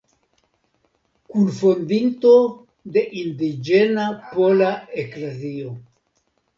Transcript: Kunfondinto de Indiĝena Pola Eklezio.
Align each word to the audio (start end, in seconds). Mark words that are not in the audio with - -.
Kunfondinto 1.33 2.33
de 2.97 3.05
Indiĝena 3.23 4.11
Pola 4.27 4.75
Eklezio. 5.07 5.81